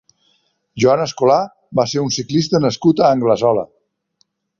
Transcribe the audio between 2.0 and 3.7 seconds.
un ciclista nascut a Anglesola.